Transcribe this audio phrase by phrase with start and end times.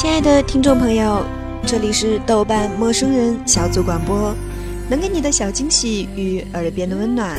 [0.00, 1.22] 亲爱的听众朋友，
[1.66, 4.34] 这里是豆瓣陌生人小组广播，
[4.88, 7.38] 能给你的小惊喜与耳边的温暖。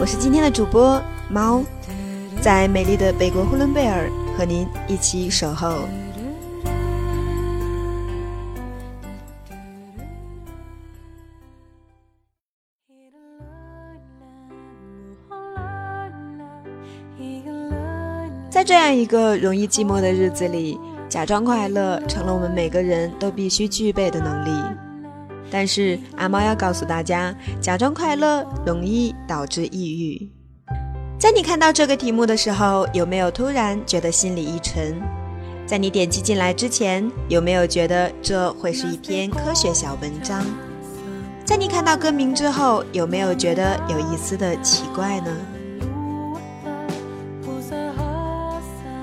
[0.00, 1.62] 我是今天的主播猫，
[2.40, 5.80] 在美丽的北国呼伦贝尔和您一起守候。
[18.48, 20.80] 在这样一个容易寂寞的日子里。
[21.08, 24.50] 假装快乐成了我们每个人都必须具备的能力，
[25.50, 30.30] 但是阿猫要告诉大家，假装快乐容易导致抑郁。
[31.18, 35.00] 在你看到这个题目的时候，有没有突然觉得心里一沉？
[35.66, 40.44] 在你点击进来之前，有没有觉得这会是一篇科学小文章？
[41.44, 45.34] 在你看到歌名之后，有没有觉得有一丝的奇怪呢？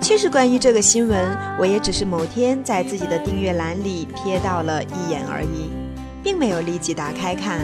[0.06, 5.72] 其实关于这个新闻，我也只是某天在自己的订阅栏里瞥到了一眼而已，
[6.22, 7.62] 并没有立即打开看。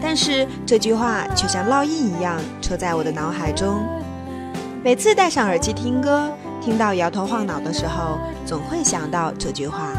[0.00, 3.78] 但是这句话却像烙印一样戳在我的脑海中。
[4.82, 9.92] 每次戴上耳机听歌，听到摇头晃脑的时候，总会想到这句话。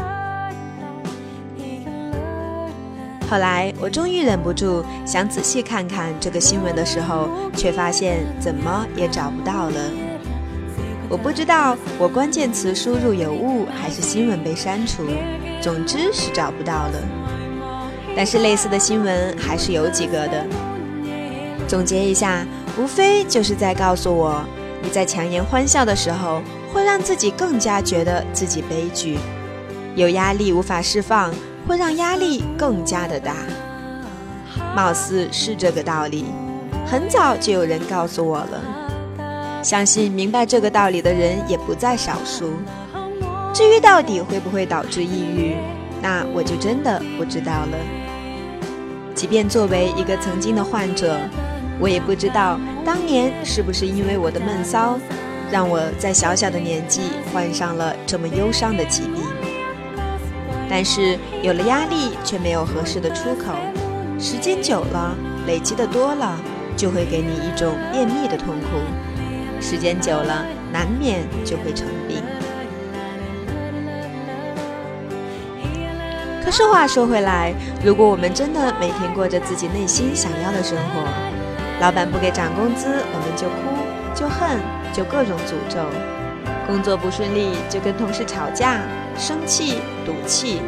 [3.30, 10.01] 后来我终于忍不住想仔细看看这个新闻的时候，却发现怎么也找不到了。
[11.12, 15.02] 我不知道我关键词输入有误，还是新闻被删除。
[15.60, 16.92] 总之是找不到了。
[18.16, 20.46] 但是类似的新闻还是有几个的。
[21.68, 22.46] 总结一下，
[22.78, 24.42] 无非就是在告诉我，
[24.82, 26.40] 你在强颜欢笑的时候，
[26.72, 29.18] 会让自己更加觉得自己悲剧；
[29.94, 31.30] 有压力无法释放，
[31.68, 33.34] 会让压力更加的大。
[34.74, 36.24] 貌似是这个道理，
[36.86, 38.81] 很早就有人告诉我了。
[39.62, 42.52] 相信明白这个道理的人也不在少数。
[43.54, 45.54] 至于到底会不会导致抑郁，
[46.00, 47.78] 那我就真的不知道了。
[49.14, 51.16] 即便作为一个曾经的患者，
[51.78, 54.98] 我也不知道当年是不是因为我的闷骚，
[55.50, 57.02] 让我在小小的年纪
[57.32, 59.22] 患上了这么忧伤的疾病。
[60.68, 63.52] 但是有了压力却没有合适的出口，
[64.18, 65.14] 时间久了，
[65.46, 66.40] 累积的多了，
[66.74, 68.78] 就会给你一种便秘的痛苦。
[69.62, 72.20] 时间久了，难免就会成病。
[76.44, 81.08] 可是话说回来，如果我们真的每天过着自己内心想要的生活，
[81.80, 83.54] 老板不给涨工资，我们就哭、
[84.14, 84.58] 就恨、
[84.92, 85.80] 就各种诅咒；
[86.66, 88.80] 工作不顺利，就跟同事吵架、
[89.16, 90.60] 生气、赌气；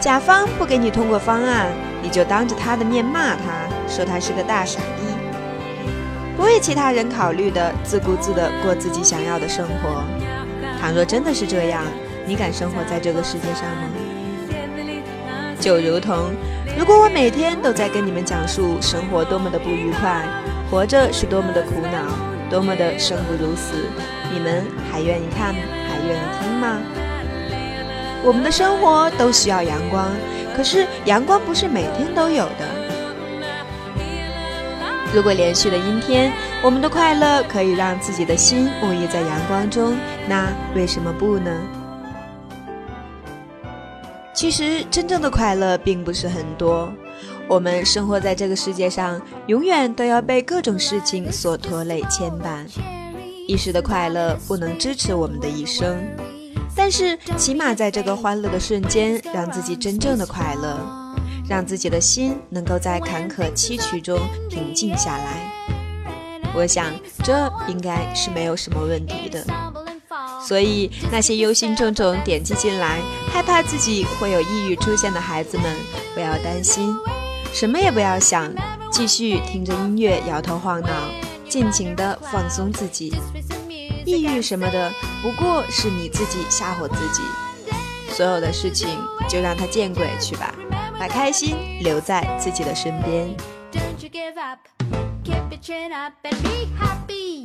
[0.00, 1.66] 甲方不给你通过方案，
[2.00, 5.02] 你就当着他的面骂他，说他是个大傻逼。
[6.36, 10.02] 不为其他人考虑的，自顾自的过自己想要的生活。
[10.80, 11.84] 倘若真的是这样，
[12.26, 13.88] 你敢生活在这个世界上吗？
[15.60, 16.30] 就如同，
[16.76, 20.24] 如果我每天都在跟你们讲述生活多么的不愉快，
[20.70, 22.00] 活着是多么的苦恼，
[22.50, 23.74] 多么的生不如死，
[24.32, 26.78] 你们还愿意看，还愿意听吗？
[28.24, 30.08] 我们的生活都需要阳光，
[30.56, 32.81] 可是阳光不是每天都有的。
[35.14, 39.94] 如果连续的阴天，我们的快乐可以让自己的心沐浴在阳光中，
[40.26, 41.50] 那为什么不呢？
[44.34, 46.90] 其实，真正的快乐并不是很多。
[47.46, 52.64] 我们生活在这个世界上，永远都要被各种事情所拖累牵绊。
[53.46, 55.98] 一时的快乐不能支持我们的一生，
[56.74, 60.78] 但是起码在这个欢乐的瞬间，让自己真正的快乐。
[61.52, 64.18] 让自己的心能够在坎坷崎岖中
[64.48, 65.52] 平静下来，
[66.54, 66.86] 我想
[67.22, 69.44] 这应该是没有什么问题的。
[70.40, 75.76] 所以那些忧心忡忡点击进来，害怕自己会有抑郁出现的孩子们，
[76.14, 76.90] 不要担心，
[77.52, 78.50] 什么也不要想，
[78.90, 80.88] 继续听着音乐摇头晃脑，
[81.50, 83.12] 尽情的放松自己。
[84.06, 84.90] 抑郁什么的，
[85.20, 87.22] 不过是你自己吓唬自己。
[88.10, 88.88] 所有的事情
[89.28, 90.54] 就让它见鬼去吧。
[91.02, 93.36] 把开心留在自己的身边。
[95.24, 97.42] Keep your chin up and be happy.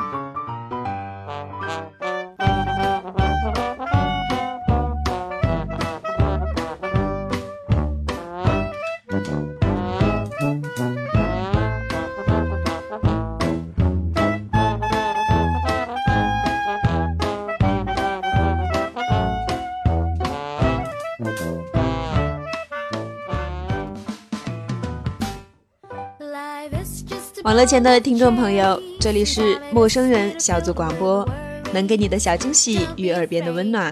[27.48, 31.26] 网络前的听众朋友，这里是陌生人小组广播，
[31.72, 33.90] 能给你的小惊喜与耳边的温暖，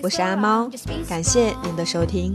[0.00, 0.70] 我是阿猫，
[1.06, 2.34] 感谢您的收听。